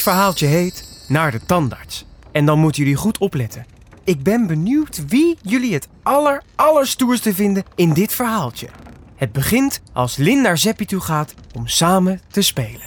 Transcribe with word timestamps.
Dit 0.00 0.08
verhaaltje 0.08 0.46
heet 0.46 0.84
Naar 1.08 1.30
de 1.30 1.40
tandarts. 1.46 2.04
En 2.32 2.46
dan 2.46 2.58
moeten 2.58 2.82
jullie 2.82 2.96
goed 2.96 3.18
opletten. 3.18 3.66
Ik 4.04 4.22
ben 4.22 4.46
benieuwd 4.46 5.04
wie 5.06 5.38
jullie 5.42 5.74
het 5.74 5.88
aller, 6.02 6.42
allerstoerste 6.56 7.34
vinden 7.34 7.64
in 7.74 7.92
dit 7.92 8.12
verhaaltje. 8.12 8.68
Het 9.16 9.32
begint 9.32 9.80
als 9.92 10.16
Lin 10.16 10.42
naar 10.42 10.58
Zeppie 10.58 10.86
toe 10.86 11.00
gaat 11.00 11.34
om 11.54 11.66
samen 11.66 12.20
te 12.30 12.42
spelen. 12.42 12.80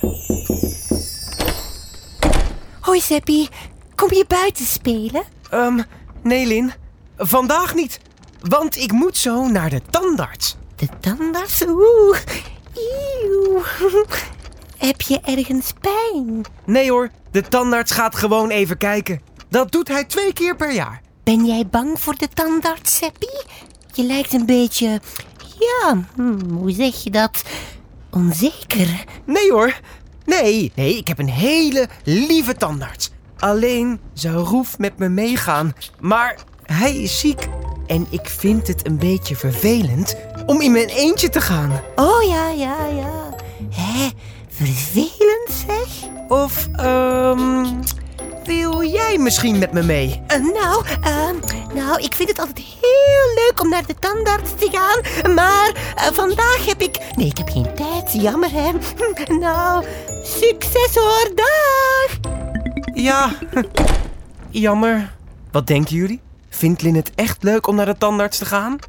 Hoi 2.80 3.02
Zeppie, 3.02 3.50
kom 3.96 4.14
je 4.14 4.26
buiten 4.28 4.66
spelen? 4.66 5.24
Ehm, 5.50 5.82
nee 6.24 6.46
Lin, 6.48 6.74
vandaag 7.18 7.76
niet. 7.76 8.00
Want 8.42 8.78
ik 8.78 8.92
moet 8.92 9.18
zo 9.18 9.48
naar 9.48 9.70
de 9.70 9.82
tandarts. 9.90 10.56
De 10.76 10.88
tandarts? 11.00 11.64
Oeh, 11.68 12.18
Eeuw. 12.74 13.62
Heb 14.86 15.02
je 15.02 15.20
ergens 15.22 15.74
pijn? 15.82 16.42
Nee 16.66 16.92
hoor, 16.92 17.10
de 17.32 17.42
tandarts 17.42 17.92
gaat 17.92 18.16
gewoon 18.16 18.50
even 18.50 18.78
kijken. 18.78 19.22
Dat 19.50 19.72
doet 19.72 19.88
hij 19.88 20.04
twee 20.04 20.34
keer 20.34 20.56
per 20.56 20.74
jaar. 20.74 21.02
Ben 21.24 21.46
jij 21.46 21.68
bang 21.68 22.00
voor 22.00 22.16
de 22.16 22.28
tandarts, 22.34 22.98
Zeppie? 22.98 23.42
Je 23.94 24.04
lijkt 24.04 24.34
een 24.34 24.46
beetje, 24.46 25.02
ja, 25.60 26.04
hm, 26.16 26.50
hoe 26.54 26.72
zeg 26.72 27.04
je 27.04 27.10
dat? 27.10 27.44
Onzeker. 28.12 29.04
Nee 29.26 29.52
hoor. 29.52 29.80
Nee, 30.26 30.72
nee, 30.76 30.98
ik 30.98 31.08
heb 31.08 31.20
een 31.20 31.30
hele 31.30 31.88
lieve 32.04 32.56
tandarts. 32.56 33.12
Alleen 33.38 34.00
zou 34.14 34.36
Roef 34.38 34.78
met 34.78 34.98
me 34.98 35.10
meegaan. 35.10 35.74
Maar 36.00 36.38
hij 36.64 36.96
is 36.96 37.20
ziek. 37.20 37.48
En 37.88 38.08
ik 38.10 38.28
vind 38.28 38.68
het 38.68 38.88
een 38.88 38.98
beetje 38.98 39.36
vervelend 39.36 40.16
om 40.46 40.62
in 40.62 40.72
mijn 40.72 40.90
eentje 40.90 41.30
te 41.30 41.42
gaan. 41.42 41.82
Oh 41.96 42.24
ja, 42.24 42.50
ja, 42.50 42.86
ja. 42.86 43.23
Hé, 43.72 44.10
vervelend 44.50 45.50
zeg. 45.68 46.10
Of, 46.28 46.68
ehm, 46.76 47.66
wil 48.46 48.84
jij 48.84 49.18
misschien 49.18 49.60
met 49.60 49.72
me 49.72 49.84
mee? 49.84 50.22
Eh, 50.28 50.38
nou, 50.38 50.86
ehm, 51.02 51.36
nou, 51.76 52.02
ik 52.02 52.14
vind 52.14 52.30
het 52.30 52.40
altijd 52.40 52.58
heel 52.58 53.34
leuk 53.36 53.62
om 53.62 53.70
naar 53.70 53.86
de 53.86 53.96
tandarts 54.00 54.52
te 54.56 54.70
gaan. 54.72 55.34
Maar 55.36 55.94
eh, 55.96 56.04
vandaag 56.14 56.66
heb 56.66 56.82
ik... 56.82 56.98
Nee, 57.16 57.28
ik 57.28 57.38
heb 57.38 57.50
geen 57.50 57.76
tijd. 57.76 58.14
Jammer, 58.14 58.50
hè. 58.52 58.72
Nou, 59.40 59.86
succes 60.24 60.96
hoor. 60.96 61.32
Dag. 61.36 62.20
Ja, 62.94 63.32
jammer. 64.50 65.16
Wat 65.52 65.68
denken 65.68 65.96
jullie? 65.96 66.22
Vindt 66.50 66.82
Lin 66.82 66.96
het 66.96 67.12
echt 67.16 67.44
leuk 67.44 67.68
om 67.68 67.76
naar 67.76 67.86
de 67.86 67.98
tandarts 67.98 68.38
te 68.38 68.46
gaan? 68.46 68.80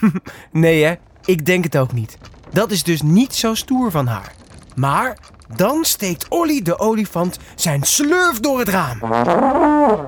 nee 0.52 0.84
hè, 0.84 0.94
ik 1.24 1.46
denk 1.46 1.64
het 1.64 1.76
ook 1.76 1.92
niet. 1.92 2.18
Dat 2.50 2.70
is 2.70 2.82
dus 2.82 3.02
niet 3.02 3.34
zo 3.34 3.54
stoer 3.54 3.90
van 3.90 4.06
haar. 4.06 4.34
Maar 4.74 5.18
dan 5.56 5.84
steekt 5.84 6.28
Olly 6.28 6.62
de 6.62 6.78
olifant 6.78 7.38
zijn 7.54 7.82
slurf 7.82 8.40
door 8.40 8.58
het 8.58 8.68
raam. 8.68 8.98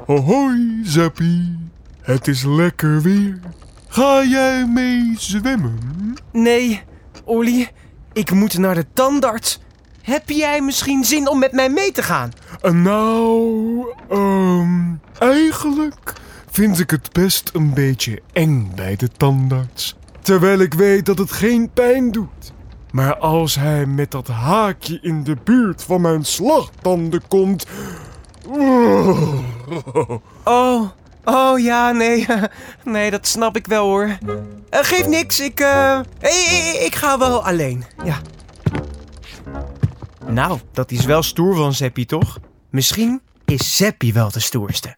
Hoi, 0.06 0.80
Zeppie. 0.82 1.58
Het 2.00 2.28
is 2.28 2.44
lekker 2.44 3.02
weer. 3.02 3.40
Ga 3.88 4.24
jij 4.24 4.66
mee 4.66 5.14
zwemmen? 5.18 5.78
Nee, 6.32 6.82
Olly, 7.24 7.68
ik 8.12 8.30
moet 8.30 8.58
naar 8.58 8.74
de 8.74 8.86
tandarts. 8.92 9.60
Heb 10.02 10.30
jij 10.30 10.60
misschien 10.60 11.04
zin 11.04 11.28
om 11.28 11.38
met 11.38 11.52
mij 11.52 11.68
mee 11.68 11.92
te 11.92 12.02
gaan? 12.02 12.30
Nou, 12.62 13.94
ehm, 14.08 14.94
eigenlijk 15.18 16.12
vind 16.50 16.78
ik 16.78 16.90
het 16.90 17.12
best 17.12 17.50
een 17.52 17.74
beetje 17.74 18.22
eng 18.32 18.72
bij 18.74 18.96
de 18.96 19.08
tandarts. 19.08 19.96
Terwijl 20.22 20.60
ik 20.60 20.74
weet 20.74 21.06
dat 21.06 21.18
het 21.18 21.32
geen 21.32 21.70
pijn 21.72 22.12
doet. 22.12 22.52
Maar 22.90 23.16
als 23.16 23.54
hij 23.54 23.86
met 23.86 24.10
dat 24.10 24.26
haakje 24.28 24.98
in 25.02 25.24
de 25.24 25.36
buurt 25.44 25.82
van 25.82 26.00
mijn 26.00 26.24
slagtanden 26.24 27.22
komt. 27.28 27.66
Oh, 30.44 30.88
oh 31.24 31.58
ja, 31.58 31.92
nee. 31.92 32.26
Nee, 32.84 33.10
dat 33.10 33.26
snap 33.26 33.56
ik 33.56 33.66
wel 33.66 33.86
hoor. 33.86 34.18
Eh, 34.70 34.80
geef 34.82 35.06
niks, 35.06 35.40
ik, 35.40 35.60
eh, 35.60 36.00
ik, 36.20 36.80
ik 36.86 36.94
ga 36.94 37.18
wel 37.18 37.44
alleen. 37.44 37.84
Ja. 38.04 38.20
Nou, 40.26 40.58
dat 40.72 40.90
is 40.90 41.04
wel 41.04 41.22
stoer 41.22 41.56
van 41.56 41.72
Zeppie, 41.72 42.06
toch? 42.06 42.38
Misschien 42.70 43.20
is 43.44 43.76
Zeppie 43.76 44.12
wel 44.12 44.30
de 44.30 44.40
stoerste. 44.40 44.96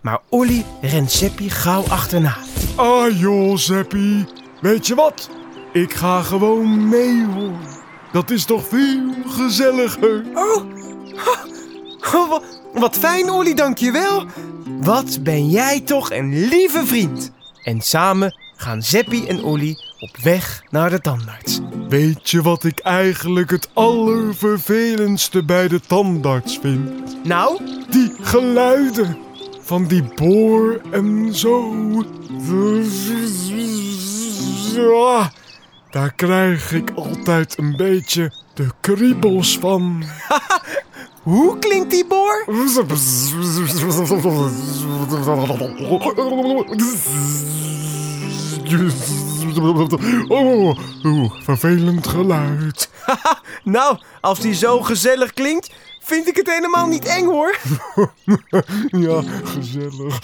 Maar 0.00 0.20
Olly 0.28 0.64
rent 0.80 1.12
Zeppie 1.12 1.50
gauw 1.50 1.84
achterna. 1.88 2.36
Ah 2.74 3.18
joh, 3.18 3.56
Zeppie. 3.56 4.26
Weet 4.60 4.86
je 4.86 4.94
wat? 4.94 5.30
Ik 5.72 5.94
ga 5.94 6.22
gewoon 6.22 6.88
mee 6.88 7.24
hoor. 7.26 7.58
Dat 8.12 8.30
is 8.30 8.44
toch 8.44 8.66
veel 8.68 9.00
gezelliger. 9.26 10.24
Oh, 10.34 10.64
oh, 12.14 12.28
wa- 12.28 12.42
wat 12.74 12.96
fijn, 12.98 13.30
Olly, 13.30 13.54
dankjewel. 13.54 14.24
Wat 14.80 15.18
ben 15.22 15.48
jij 15.50 15.80
toch 15.80 16.10
een 16.12 16.48
lieve 16.48 16.86
vriend. 16.86 17.30
En 17.62 17.80
samen 17.80 18.34
gaan 18.56 18.82
Zeppie 18.82 19.26
en 19.26 19.42
Olly 19.44 19.76
op 19.98 20.16
weg 20.22 20.62
naar 20.70 20.90
de 20.90 21.00
tandarts. 21.00 21.60
Weet 21.88 22.30
je 22.30 22.42
wat 22.42 22.64
ik 22.64 22.78
eigenlijk 22.80 23.50
het 23.50 23.68
allervervelendste 23.72 25.44
bij 25.44 25.68
de 25.68 25.80
tandarts 25.80 26.58
vind? 26.58 26.90
Nou, 27.24 27.60
Die 27.90 28.12
geluiden 28.20 29.16
van 29.60 29.86
die 29.86 30.02
boor 30.14 30.80
en 30.90 31.34
zo. 31.34 31.74
Ah, 34.74 35.26
Daar 35.90 36.12
krijg 36.12 36.72
ik 36.72 36.90
altijd 36.94 37.58
een 37.58 37.76
beetje 37.76 38.32
de 38.54 38.66
kriebels 38.80 39.58
van. 39.58 40.04
hoe 41.22 41.58
klinkt 41.58 41.90
die 41.90 42.06
boor? 42.06 42.44
Oh, 50.28 50.78
oeh, 51.04 51.32
vervelend 51.42 52.06
geluid. 52.06 52.90
Nou, 53.66 53.98
als 54.20 54.40
die 54.40 54.54
zo 54.54 54.80
gezellig 54.80 55.32
klinkt, 55.32 55.74
vind 56.00 56.28
ik 56.28 56.36
het 56.36 56.50
helemaal 56.50 56.86
niet 56.86 57.04
eng 57.04 57.24
hoor. 57.24 57.56
Ja, 58.90 59.22
gezellig. 59.44 60.18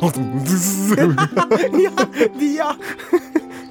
ja, 1.84 2.08
die 2.38 2.52
ja. 2.52 2.76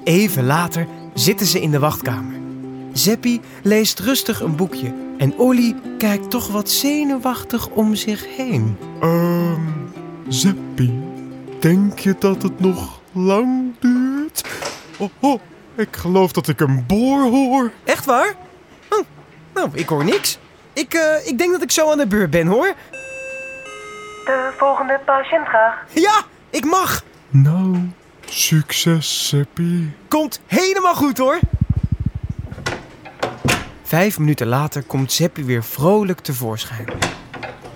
Even 0.04 0.44
later 0.44 0.86
zitten 1.14 1.46
ze 1.46 1.60
in 1.60 1.70
de 1.70 1.78
wachtkamer. 1.78 2.40
Zeppie 2.92 3.40
leest 3.62 3.98
rustig 3.98 4.40
een 4.40 4.56
boekje 4.56 4.94
en 5.18 5.38
Olly 5.38 5.74
kijkt 5.98 6.30
toch 6.30 6.48
wat 6.48 6.70
zenuwachtig 6.70 7.68
om 7.68 7.94
zich 7.94 8.36
heen. 8.36 8.76
Ehm, 9.00 9.60
Zeppie, 10.28 11.00
denk 11.60 11.98
je 11.98 12.16
dat 12.18 12.42
het 12.42 12.60
nog 12.60 13.00
lang 13.12 13.74
duurt? 13.78 14.44
Oh, 14.98 15.08
oh, 15.20 15.40
ik 15.78 15.96
geloof 15.96 16.32
dat 16.32 16.48
ik 16.48 16.60
een 16.60 16.84
boor 16.86 17.20
hoor. 17.20 17.72
Echt 17.84 18.04
waar? 18.04 18.34
Oh, 18.90 19.04
nou, 19.54 19.68
ik 19.72 19.88
hoor 19.88 20.04
niks. 20.04 20.38
Ik, 20.72 20.94
eh, 20.94 21.26
ik 21.26 21.38
denk 21.38 21.52
dat 21.52 21.62
ik 21.62 21.70
zo 21.70 21.90
aan 21.90 21.98
de 21.98 22.06
beurt 22.06 22.30
ben 22.30 22.46
hoor. 22.46 22.74
De 24.24 24.50
volgende 24.56 25.00
patiënt 25.04 25.46
graag. 25.46 25.84
Ja, 25.92 26.22
ik 26.50 26.64
mag. 26.64 27.02
Nou, 27.28 27.90
succes, 28.26 29.28
Zeppie. 29.28 29.92
Komt 30.08 30.40
helemaal 30.46 30.94
goed 30.94 31.18
hoor. 31.18 31.38
Vijf 33.82 34.18
minuten 34.18 34.46
later 34.46 34.82
komt 34.82 35.12
Zeppie 35.12 35.44
weer 35.44 35.64
vrolijk 35.64 36.20
tevoorschijn. 36.20 36.86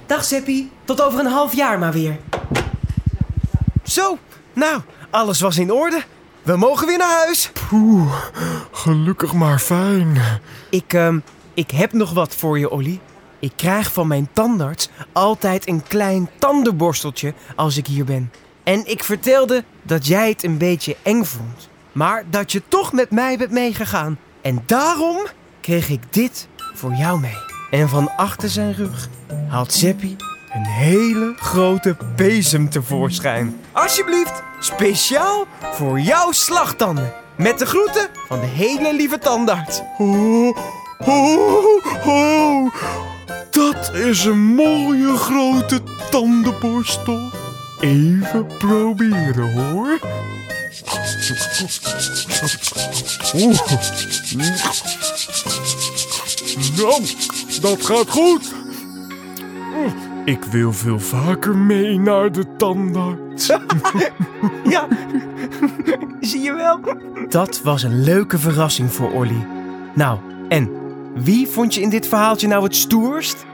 Dag 0.06 0.24
Zeppie, 0.24 0.70
tot 0.84 1.02
over 1.02 1.20
een 1.20 1.26
half 1.32 1.54
jaar 1.54 1.78
maar 1.78 1.92
weer. 1.92 2.18
Zo, 3.82 4.18
nou, 4.52 4.80
alles 5.10 5.40
was 5.40 5.58
in 5.58 5.72
orde. 5.72 6.02
We 6.42 6.56
mogen 6.56 6.86
weer 6.86 6.98
naar 6.98 7.24
huis. 7.24 7.50
Poeh, 7.68 8.24
gelukkig 8.70 9.32
maar 9.32 9.58
fijn. 9.58 10.16
Ik, 10.70 10.92
ehm, 10.92 11.18
ik 11.54 11.70
heb 11.70 11.92
nog 11.92 12.12
wat 12.12 12.34
voor 12.34 12.58
je, 12.58 12.70
Olly. 12.70 13.00
Ik 13.38 13.52
krijg 13.56 13.92
van 13.92 14.06
mijn 14.06 14.28
tandarts 14.32 14.88
altijd 15.12 15.68
een 15.68 15.82
klein 15.82 16.30
tandenborsteltje 16.38 17.34
als 17.56 17.76
ik 17.76 17.86
hier 17.86 18.04
ben. 18.04 18.32
En 18.64 18.90
ik 18.90 19.04
vertelde 19.04 19.64
dat 19.82 20.06
jij 20.06 20.28
het 20.28 20.44
een 20.44 20.58
beetje 20.58 20.96
eng 21.02 21.24
vond. 21.24 21.68
Maar 21.92 22.24
dat 22.30 22.52
je 22.52 22.62
toch 22.68 22.92
met 22.92 23.10
mij 23.10 23.38
bent 23.38 23.50
meegegaan. 23.50 24.18
En 24.40 24.62
daarom 24.66 25.18
kreeg 25.60 25.88
ik 25.88 26.12
dit 26.12 26.48
voor 26.74 26.92
jou 26.92 27.20
mee. 27.20 27.38
En 27.70 27.88
van 27.88 28.16
achter 28.16 28.48
zijn 28.48 28.74
rug 28.74 29.08
haalt 29.48 29.72
Zeppie 29.72 30.16
een 30.54 30.64
hele 30.64 31.32
grote 31.36 31.96
bezem 32.16 32.70
tevoorschijn. 32.70 33.60
Alsjeblieft, 33.72 34.42
speciaal 34.60 35.46
voor 35.60 36.00
jouw 36.00 36.32
slagtanden. 36.32 37.12
Met 37.36 37.58
de 37.58 37.66
groeten 37.66 38.08
van 38.28 38.40
de 38.40 38.46
hele 38.46 38.94
lieve 38.94 39.18
tandarts. 39.18 39.80
Oh, 39.98 40.56
oh, 40.98 42.06
oh. 42.06 42.74
Dat 43.50 43.94
is 43.94 44.24
een 44.24 44.54
mooie 44.54 45.16
grote 45.16 45.80
tandenborstel. 46.10 47.30
Even 47.80 48.46
proberen 48.58 49.52
hoor. 49.52 49.98
Oeh. 53.34 53.58
Nou, 56.76 57.02
dat 57.60 57.84
gaat 57.84 58.10
goed. 58.10 58.61
Ik 60.24 60.44
wil 60.44 60.72
veel 60.72 60.98
vaker 60.98 61.56
mee 61.56 61.98
naar 61.98 62.32
de 62.32 62.56
tandarts. 62.56 63.52
Ja, 64.64 64.88
zie 66.20 66.40
je 66.40 66.52
wel? 66.52 66.80
Dat 67.28 67.60
was 67.62 67.82
een 67.82 68.02
leuke 68.02 68.38
verrassing 68.38 68.92
voor 68.92 69.12
Olly. 69.12 69.46
Nou, 69.94 70.18
en 70.48 70.70
wie 71.14 71.46
vond 71.46 71.74
je 71.74 71.80
in 71.80 71.90
dit 71.90 72.08
verhaaltje 72.08 72.48
nou 72.48 72.64
het 72.64 72.76
stoerst? 72.76 73.46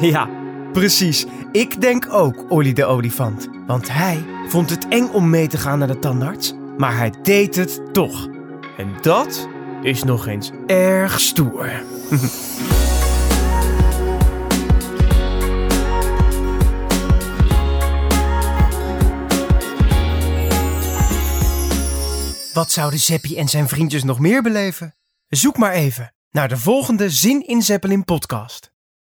Ja, 0.00 0.28
precies. 0.72 1.26
Ik 1.52 1.80
denk 1.80 2.06
ook 2.10 2.44
Olly 2.48 2.72
de 2.72 2.84
olifant. 2.84 3.48
Want 3.66 3.92
hij 3.92 4.24
vond 4.48 4.70
het 4.70 4.88
eng 4.88 5.08
om 5.12 5.30
mee 5.30 5.46
te 5.46 5.58
gaan 5.58 5.78
naar 5.78 5.88
de 5.88 5.98
tandarts, 5.98 6.54
maar 6.78 6.96
hij 6.96 7.12
deed 7.22 7.56
het 7.56 7.80
toch. 7.92 8.28
En 8.76 8.88
dat 9.00 9.48
is 9.82 10.04
nog 10.04 10.26
eens 10.26 10.50
erg 10.66 11.20
stoer. 11.20 11.70
Wat 22.56 22.70
zouden 22.72 22.98
Zeppie 23.00 23.36
en 23.36 23.48
zijn 23.48 23.68
vriendjes 23.68 24.04
nog 24.04 24.18
meer 24.18 24.42
beleven? 24.42 24.94
Zoek 25.28 25.56
maar 25.56 25.72
even 25.72 26.14
naar 26.30 26.48
de 26.48 26.56
volgende 26.56 27.10
Zin 27.10 27.46
in 27.46 27.62
Zeppelin 27.62 28.04
podcast. 28.04 28.72